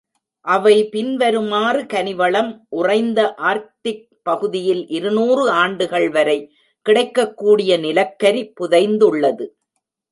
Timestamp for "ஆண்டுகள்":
5.63-6.09